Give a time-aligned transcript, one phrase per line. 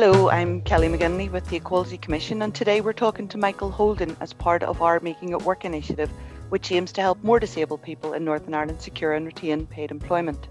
[0.00, 4.16] Hello, I'm Kelly McGinley with the Equality Commission, and today we're talking to Michael Holden
[4.20, 6.08] as part of our Making It Work initiative,
[6.50, 10.46] which aims to help more disabled people in Northern Ireland secure and retain paid employment.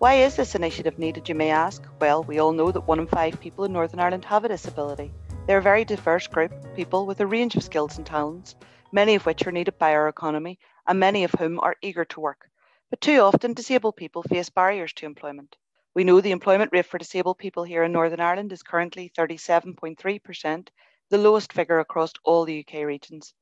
[0.00, 1.82] Why is this initiative needed, you may ask?
[1.98, 5.14] Well, we all know that one in five people in Northern Ireland have a disability.
[5.46, 8.54] They're a very diverse group, people with a range of skills and talents,
[8.92, 12.20] many of which are needed by our economy, and many of whom are eager to
[12.20, 12.50] work.
[12.90, 15.56] But too often, disabled people face barriers to employment.
[15.94, 20.68] We know the employment rate for disabled people here in Northern Ireland is currently 37.3%,
[21.08, 23.32] the lowest figure across all the UK regions.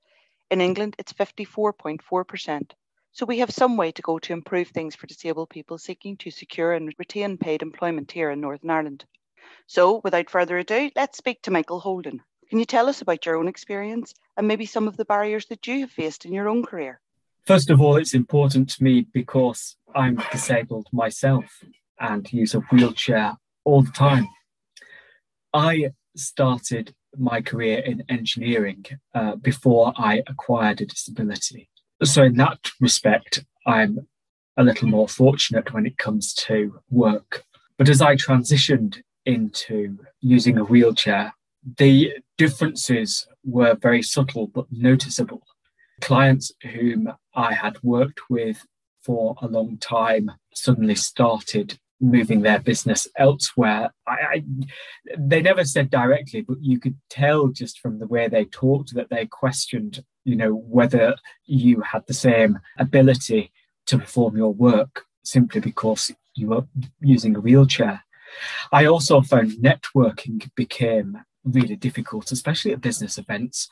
[0.50, 2.70] In England, it's 54.4%.
[3.12, 6.30] So we have some way to go to improve things for disabled people seeking to
[6.30, 9.04] secure and retain paid employment here in Northern Ireland.
[9.66, 12.22] So without further ado, let's speak to Michael Holden.
[12.48, 15.66] Can you tell us about your own experience and maybe some of the barriers that
[15.66, 17.00] you have faced in your own career?
[17.44, 21.64] First of all, it's important to me because I'm disabled myself
[22.00, 24.28] and use a wheelchair all the time.
[25.52, 31.70] I started my career in engineering uh, before I acquired a disability.
[32.04, 34.06] So, in that respect, I'm
[34.56, 37.44] a little more fortunate when it comes to work.
[37.78, 41.34] But as I transitioned into using a wheelchair,
[41.78, 45.42] the differences were very subtle but noticeable.
[46.00, 48.64] Clients whom I had worked with
[49.02, 53.90] for a long time suddenly started moving their business elsewhere.
[54.06, 54.44] I, I,
[55.18, 59.10] they never said directly, but you could tell just from the way they talked that
[59.10, 61.16] they questioned, you know, whether
[61.46, 63.52] you had the same ability
[63.86, 66.66] to perform your work simply because you were
[67.00, 68.02] using a wheelchair.
[68.72, 73.68] I also found networking became really difficult, especially at business events,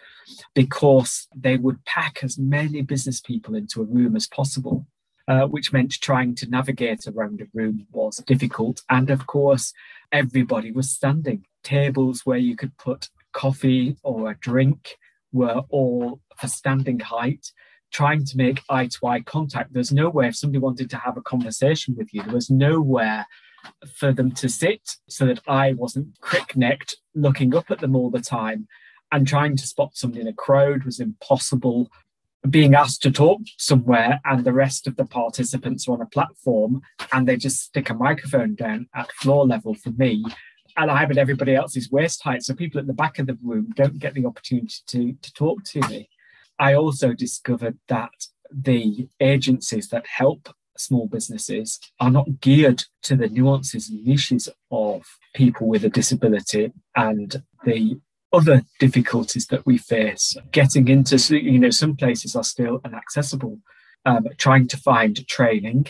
[0.55, 4.87] because they would pack as many business people into a room as possible
[5.27, 8.83] uh, which meant trying to navigate around a room was difficult.
[8.91, 9.73] And of course,
[10.13, 11.47] everybody was standing.
[11.63, 14.97] Tables where you could put coffee or a drink
[15.33, 17.53] were all for standing height.
[17.93, 19.73] Trying to make eye to eye contact.
[19.73, 23.27] There's nowhere, if somebody wanted to have a conversation with you, there was nowhere
[23.97, 28.11] for them to sit so that I wasn't crick necked looking up at them all
[28.11, 28.67] the time.
[29.13, 31.89] And trying to spot somebody in a crowd was impossible
[32.51, 36.83] being asked to talk somewhere and the rest of the participants are on a platform
[37.13, 40.25] and they just stick a microphone down at floor level for me
[40.77, 42.43] and I'm at everybody else's waist height.
[42.43, 45.65] So people at the back of the room don't get the opportunity to, to talk
[45.65, 46.09] to me.
[46.59, 48.13] I also discovered that
[48.51, 55.05] the agencies that help small businesses are not geared to the nuances and niches of
[55.35, 58.01] people with a disability and the
[58.35, 63.59] other difficulties that we face getting into you know some places are still inaccessible
[64.07, 65.87] um, trying to find training.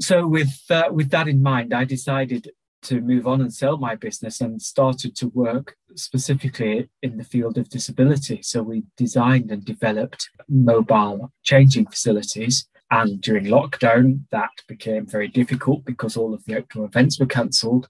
[0.00, 2.50] So with uh, with that in mind i decided
[2.82, 7.58] to move on and sell my business and started to work specifically in the field
[7.58, 8.40] of disability.
[8.42, 12.68] So we designed and developed mobile changing facilities.
[12.90, 17.88] And during lockdown that became very difficult because all of the outdoor events were cancelled.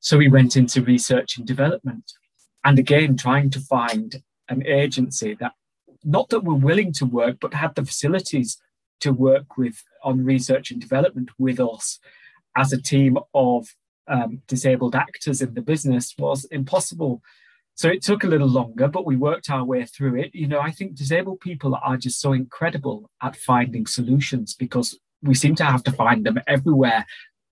[0.00, 2.10] So we went into research and development
[2.64, 5.52] and again trying to find an agency that
[6.04, 8.60] not that were willing to work but had the facilities
[9.00, 11.98] to work with on research and development with us
[12.56, 13.68] as a team of
[14.08, 17.22] um, disabled actors in the business was impossible.
[17.76, 20.34] So it took a little longer but we worked our way through it.
[20.34, 25.34] You know i think disabled people are just so incredible at finding solutions because we
[25.34, 27.06] seem to have to find them everywhere.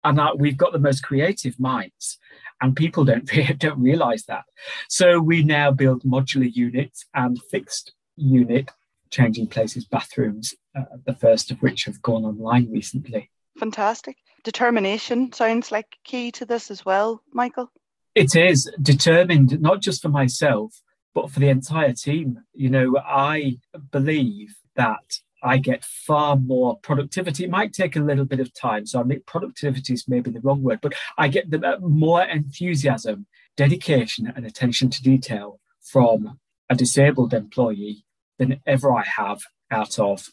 [0.04, 2.18] And that we've got the most creative minds
[2.60, 4.44] and people don't don't realize that.
[4.88, 8.70] So we now build modular units and fixed unit
[9.10, 13.30] changing places bathrooms uh, the first of which have gone online recently.
[13.58, 14.16] Fantastic.
[14.44, 17.70] Determination sounds like key to this as well michael.
[18.14, 20.72] It is determined not just for myself
[21.14, 22.38] but for the entire team.
[22.54, 23.58] You know i
[23.90, 27.44] believe that I get far more productivity.
[27.44, 28.86] It might take a little bit of time.
[28.86, 32.22] So I make productivity is maybe the wrong word, but I get the, uh, more
[32.22, 33.26] enthusiasm,
[33.56, 36.38] dedication, and attention to detail from
[36.68, 38.04] a disabled employee
[38.38, 40.28] than ever I have out of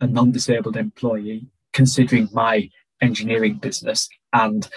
[0.00, 2.70] a non disabled employee, considering my
[3.00, 4.68] engineering business and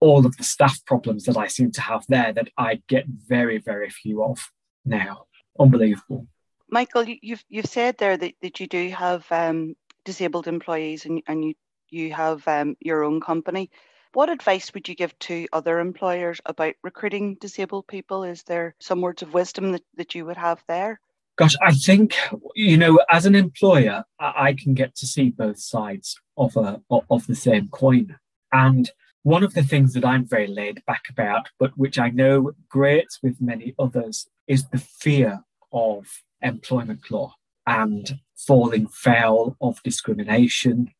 [0.00, 3.58] all of the staff problems that I seem to have there that I get very,
[3.58, 4.50] very few of
[4.84, 5.26] now.
[5.58, 6.26] Unbelievable.
[6.70, 9.74] Michael, you've you've said there that, that you do have um,
[10.04, 11.54] disabled employees and, and you
[11.88, 13.70] you have um, your own company.
[14.12, 18.24] What advice would you give to other employers about recruiting disabled people?
[18.24, 21.00] Is there some words of wisdom that, that you would have there?
[21.36, 22.16] Gosh, I think
[22.54, 27.26] you know, as an employer, I can get to see both sides of a of
[27.26, 28.16] the same coin.
[28.52, 28.90] And
[29.22, 33.18] One of the things that I'm very laid back about, but which I know grates
[33.22, 36.06] with many others, is the fear of
[36.42, 37.34] employment law
[37.66, 40.92] and falling foul of discrimination.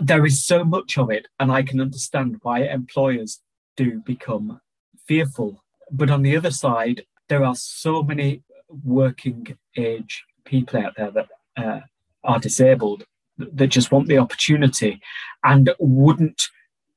[0.00, 3.40] There is so much of it, and I can understand why employers
[3.76, 4.60] do become
[5.06, 5.62] fearful.
[5.90, 8.42] But on the other side, there are so many
[8.84, 11.80] working age people out there that uh,
[12.24, 13.04] are disabled
[13.38, 15.00] that just want the opportunity
[15.44, 16.48] and wouldn't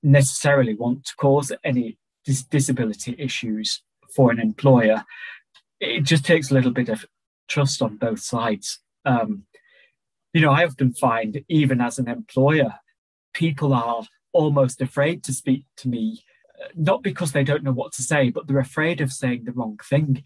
[0.01, 3.81] necessarily want to cause any dis- disability issues
[4.15, 5.03] for an employer.
[5.79, 7.05] It just takes a little bit of
[7.49, 8.79] trust on both sides.
[9.05, 9.43] Um,
[10.33, 12.75] you know, I often find, even as an employer,
[13.33, 16.23] people are almost afraid to speak to me,
[16.61, 19.51] uh, not because they don't know what to say, but they're afraid of saying the
[19.51, 20.23] wrong thing.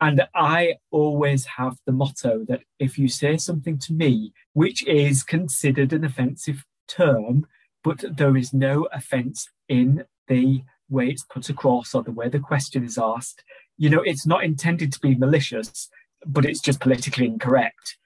[0.00, 5.22] And I always have the motto that if you say something to me, which is
[5.22, 7.46] considered an offensive term,
[7.82, 12.38] but there is no offence in the way it's put across or the way the
[12.38, 13.42] question is asked,
[13.78, 15.88] you know, it's not intended to be malicious,
[16.26, 17.96] but it's just politically incorrect.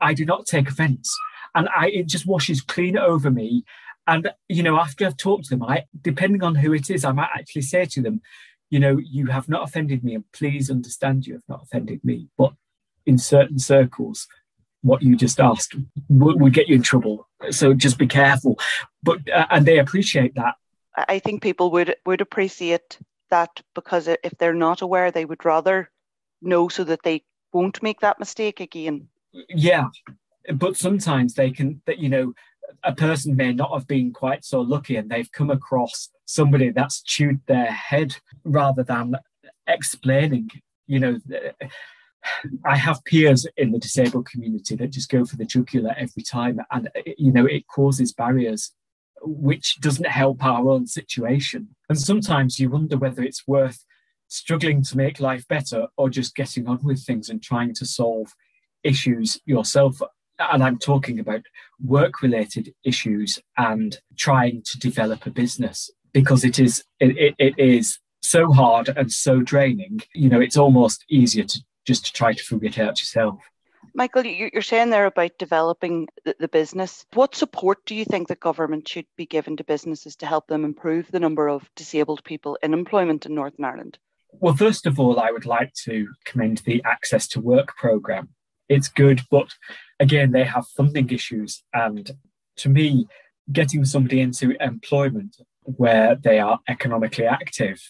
[0.00, 1.14] I do not take offence.
[1.54, 3.64] And I it just washes clean over me.
[4.06, 7.12] And you know, after I've talked to them, I depending on who it is, I
[7.12, 8.20] might actually say to them,
[8.70, 12.28] you know, you have not offended me, and please understand you have not offended me.
[12.38, 12.52] But
[13.06, 14.28] in certain circles,
[14.82, 15.74] what you just asked
[16.08, 17.28] would, would get you in trouble.
[17.50, 18.58] So just be careful.
[19.02, 20.54] But uh, and they appreciate that.
[20.96, 22.98] I think people would would appreciate
[23.30, 25.90] that because if they're not aware, they would rather
[26.42, 27.22] know so that they
[27.52, 29.08] won't make that mistake again.
[29.48, 29.88] Yeah,
[30.54, 31.82] but sometimes they can.
[31.86, 32.34] That you know,
[32.84, 37.02] a person may not have been quite so lucky, and they've come across somebody that's
[37.02, 39.16] chewed their head rather than
[39.66, 40.50] explaining.
[40.86, 41.18] You know,
[42.64, 46.60] I have peers in the disabled community that just go for the jugular every time,
[46.70, 48.72] and you know it causes barriers,
[49.22, 51.68] which doesn't help our own situation.
[51.88, 53.84] And sometimes you wonder whether it's worth
[54.30, 58.32] struggling to make life better or just getting on with things and trying to solve
[58.82, 60.00] issues yourself.
[60.38, 61.42] And I'm talking about
[61.84, 67.98] work related issues and trying to develop a business because it is it, it, is
[68.22, 70.00] so hard and so draining.
[70.14, 73.40] You know, it's almost easier to just to try to figure it out yourself.
[73.92, 77.04] Michael, you're saying there about developing the business.
[77.14, 80.64] What support do you think the government should be given to businesses to help them
[80.64, 83.98] improve the number of disabled people in employment in Northern Ireland?
[84.32, 88.30] Well, first of all, I would like to commend the Access to Work programme.
[88.68, 89.54] It's good, but
[89.98, 91.62] again, they have funding issues.
[91.74, 92.10] And
[92.56, 93.06] to me,
[93.52, 97.80] getting somebody into employment where they are economically active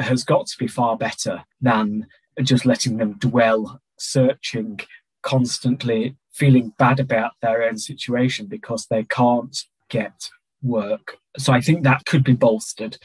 [0.00, 2.06] has got to be far better than
[2.42, 4.80] just letting them dwell, searching,
[5.22, 10.28] constantly feeling bad about their own situation because they can't get
[10.62, 11.18] work.
[11.38, 12.98] So I think that could be bolstered.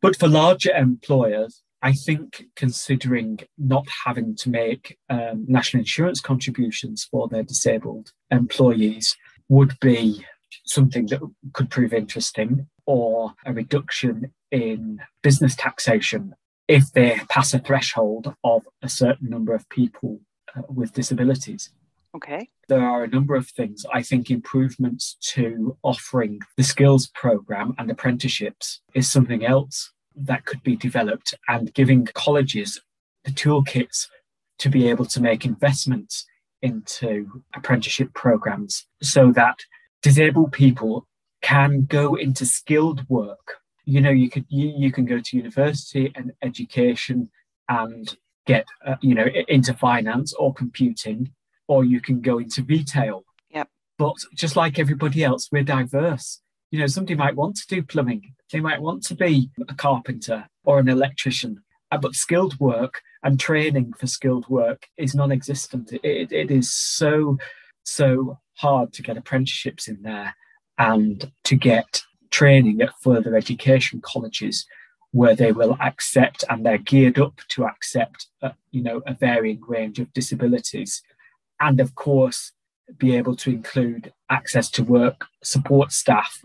[0.00, 7.04] But for larger employers, I think considering not having to make um, national insurance contributions
[7.04, 9.14] for their disabled employees
[9.50, 10.24] would be
[10.64, 11.20] something that
[11.52, 16.34] could prove interesting, or a reduction in business taxation
[16.68, 20.20] if they pass a threshold of a certain number of people
[20.56, 21.68] uh, with disabilities.
[22.16, 22.48] Okay.
[22.68, 23.84] There are a number of things.
[23.92, 30.62] I think improvements to offering the skills program and apprenticeships is something else that could
[30.62, 32.80] be developed and giving colleges
[33.24, 34.08] the toolkits
[34.58, 36.26] to be able to make investments
[36.62, 39.58] into apprenticeship programs so that
[40.02, 41.06] disabled people
[41.42, 43.56] can go into skilled work.
[43.84, 47.30] You know you could you, you can go to university and education
[47.68, 48.16] and
[48.46, 51.32] get uh, you know into finance or computing
[51.68, 53.24] or you can go into retail.
[53.50, 53.68] Yep.
[53.98, 56.40] But just like everybody else we're diverse.
[56.70, 60.46] You know somebody might want to do plumbing they might want to be a carpenter
[60.64, 66.00] or an electrician uh, but skilled work and training for skilled work is non-existent it,
[66.04, 67.36] it, it is so
[67.82, 70.36] so hard to get apprenticeships in there
[70.78, 74.64] and to get training at further education colleges
[75.10, 79.60] where they will accept and they're geared up to accept uh, you know a varying
[79.66, 81.02] range of disabilities
[81.58, 82.52] and of course
[82.98, 86.40] be able to include access to work support staff.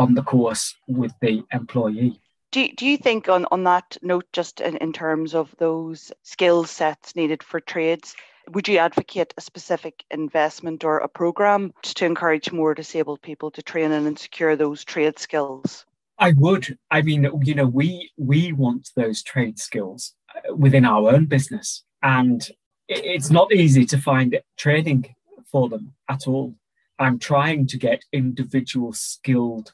[0.00, 2.18] On the course with the employee
[2.52, 6.64] do, do you think on, on that note just in, in terms of those skill
[6.64, 8.16] sets needed for trades
[8.52, 13.62] would you advocate a specific investment or a program to encourage more disabled people to
[13.62, 15.84] train in and secure those trade skills?
[16.18, 16.78] I would.
[16.90, 21.82] I mean, you know, we we want those trade skills uh, within our own business,
[22.02, 22.46] and
[22.88, 25.14] it's not easy to find training
[25.50, 26.54] for them at all.
[26.98, 29.72] I'm trying to get individual skilled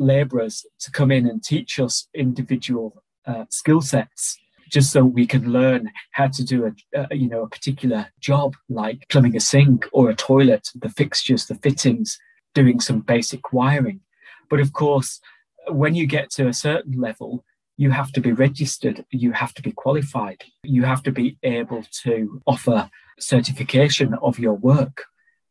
[0.00, 4.36] labourers to come in and teach us individual uh, skill sets
[4.70, 8.54] just so we can learn how to do a, a, you know a particular job
[8.68, 12.18] like plumbing a sink or a toilet the fixtures the fittings
[12.54, 14.00] doing some basic wiring.
[14.48, 15.20] But of course
[15.68, 17.44] when you get to a certain level
[17.76, 21.84] you have to be registered you have to be qualified you have to be able
[22.02, 25.04] to offer certification of your work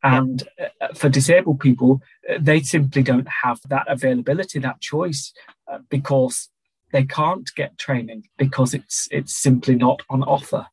[0.03, 5.33] and uh, for disabled people, uh, they simply don't have that availability, that choice,
[5.67, 6.49] uh, because
[6.91, 10.67] they can't get training because it's it's simply not on offer.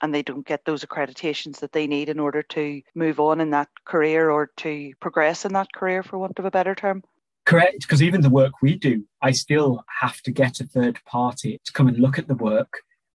[0.00, 3.50] And they don't get those accreditations that they need in order to move on in
[3.50, 7.04] that career or to progress in that career for want of a better term.
[7.44, 11.60] Correct because even the work we do i still have to get a third party
[11.64, 12.72] to come and look at the work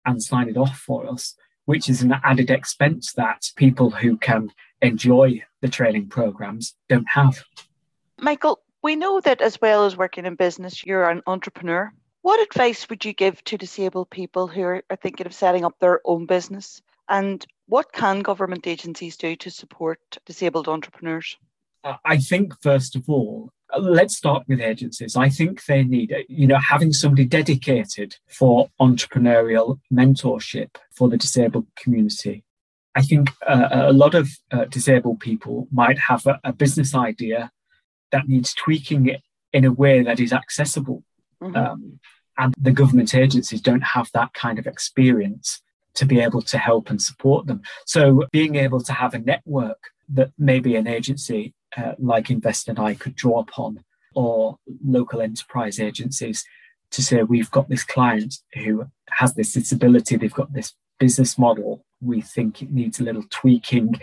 [0.06, 1.34] and sign it off for us
[1.66, 4.50] which is an added expense that people who can
[4.84, 7.42] enjoy the training programs don't have
[8.20, 11.92] michael we know that as well as working in business you're an entrepreneur
[12.24, 16.00] what advice would you give to disabled people who are, thinking of setting up their
[16.06, 16.80] own business?
[17.06, 21.36] And what can government agencies do to support disabled entrepreneurs?
[21.84, 25.16] Uh, I think, first of all, let's start with agencies.
[25.16, 31.66] I think they need, you know, having somebody dedicated for entrepreneurial mentorship for the disabled
[31.76, 32.42] community.
[32.94, 37.50] I think uh, a lot of uh, disabled people might have a, a, business idea
[38.12, 39.22] that needs tweaking it
[39.52, 41.02] in a way that is accessible.
[41.42, 41.56] Mm-hmm.
[41.56, 42.00] Um,
[42.38, 45.60] and the government agencies don't have that kind of experience
[45.94, 47.62] to be able to help and support them.
[47.86, 52.94] So being able to have a network that maybe an agency uh, like Invest NI
[52.94, 53.84] could draw upon
[54.14, 56.44] or local enterprise agencies
[56.90, 61.84] to say we've got this client who has this disability, they've got this business model,
[62.04, 63.94] we think it needs a little tweaking.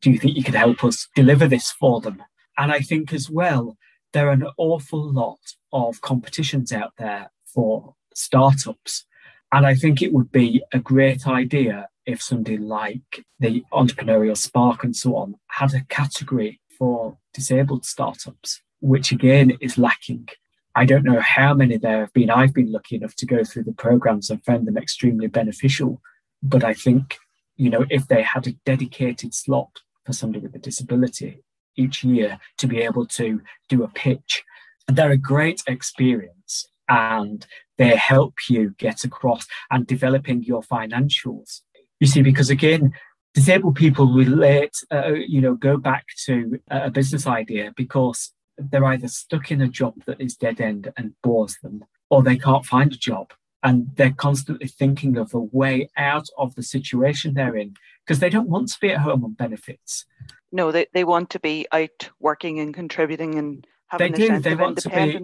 [0.00, 2.22] Do you think you could help us deliver this for them?
[2.58, 3.76] And I think as well,
[4.12, 5.38] there are an awful lot
[5.72, 9.04] of competitions out there for startups.
[9.52, 14.84] And I think it would be a great idea if somebody like the Entrepreneurial Spark
[14.84, 20.28] and so on had a category for disabled startups, which again is lacking.
[20.76, 22.30] I don't know how many there have been.
[22.30, 26.00] I've been lucky enough to go through the programs and found them extremely beneficial.
[26.42, 27.16] But I think,
[27.56, 31.42] you know, if they had a dedicated slot for somebody with a disability
[31.76, 34.42] each year to be able to do a pitch,
[34.88, 37.46] they're a great experience and
[37.78, 41.62] they help you get across and developing your financials.
[42.00, 42.92] You see, because again,
[43.32, 49.08] disabled people relate, uh, you know, go back to a business idea because they're either
[49.08, 52.92] stuck in a job that is dead end and bores them, or they can't find
[52.92, 53.32] a job.
[53.64, 58.28] And they're constantly thinking of a way out of the situation they're in because they
[58.28, 60.04] don't want to be at home on benefits.
[60.52, 64.38] No, they, they want to be out working and contributing and having they do.
[64.38, 65.18] They want to be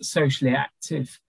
[0.00, 1.20] socially active,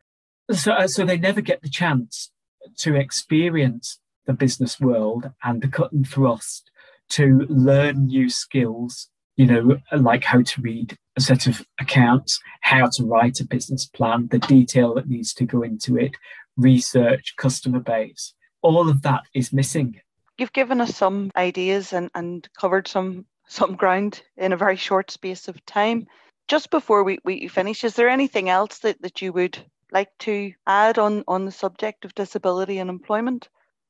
[0.52, 2.32] so uh, so they never get the chance
[2.78, 6.72] to experience the business world and the cut and thrust
[7.10, 9.10] to learn new skills.
[9.36, 13.86] You know, like how to read a set of accounts, how to write a business
[13.86, 16.16] plan, the detail that needs to go into it,
[16.58, 18.34] research, customer base.
[18.62, 20.00] All of that is missing.
[20.38, 25.12] You've given us some ideas and, and covered some some ground in a very short
[25.12, 26.08] space of time
[26.52, 29.58] just before we, we finish, is there anything else that, that you would
[29.92, 33.48] like to add on, on the subject of disability and employment?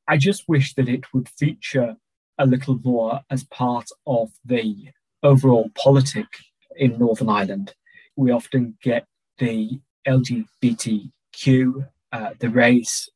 [0.08, 1.96] I just wish that it would feature
[2.38, 4.90] a little more as part of the
[5.24, 6.28] overall politic
[6.76, 7.74] in Northern Ireland.
[8.16, 9.06] We often get
[9.40, 13.10] the LGBTQ, uh, the race,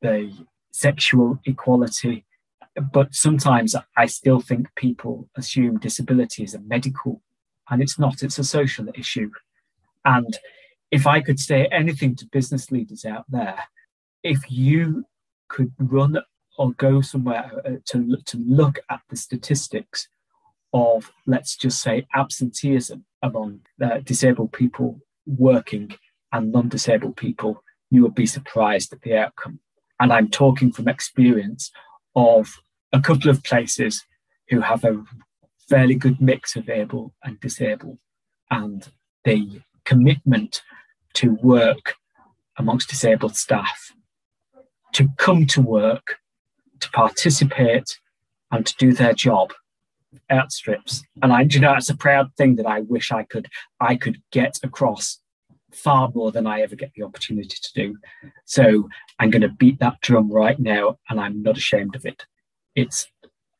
[0.00, 0.32] the
[0.72, 2.24] sexual equality,
[2.92, 7.22] but sometimes I still think people assume disability is a medical
[7.70, 9.30] and it's not, it's a social issue.
[10.04, 10.38] And
[10.90, 13.64] if I could say anything to business leaders out there,
[14.22, 15.04] if you
[15.48, 16.18] could run
[16.58, 20.08] or go somewhere uh, to, to look at the statistics
[20.72, 25.92] of, let's just say, absenteeism among uh, disabled people working
[26.32, 29.60] and non disabled people, you will be surprised at the outcome.
[30.00, 31.70] And I'm talking from experience
[32.16, 32.56] of
[32.90, 34.04] a couple of places
[34.48, 35.04] who have a
[35.68, 37.98] fairly good mix of able and disabled,
[38.50, 38.88] and
[39.24, 40.62] the commitment
[41.14, 41.96] to work
[42.56, 43.92] amongst disabled staff,
[44.94, 46.16] to come to work,
[46.80, 47.98] to participate,
[48.50, 49.52] and to do their job
[50.30, 51.02] outstrips.
[51.22, 53.48] And I, you know, it's a proud thing that I wish I could
[53.80, 55.21] I could get across
[55.74, 57.96] far more than I ever get the opportunity to do.
[58.44, 58.88] So
[59.18, 62.26] I'm going to beat that drum right now, and I'm not ashamed of it.
[62.74, 63.06] It's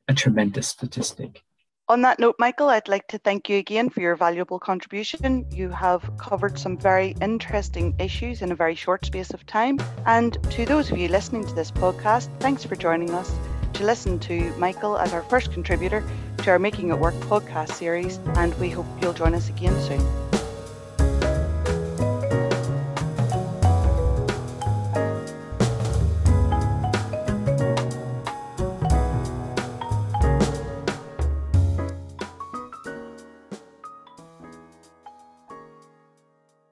[0.09, 1.43] a tremendous statistic
[1.89, 5.45] On that note, Michael, I'd like to thank you again for your valuable contribution.
[5.51, 9.79] You have covered some very interesting issues in a very short space of time.
[10.07, 13.31] And to those of you listening to this podcast, thanks for joining us
[13.75, 16.03] to listen to Michael as our first contributor
[16.39, 18.19] to our Making It Work podcast series.
[18.37, 20.32] And we hope you'll join us again soon.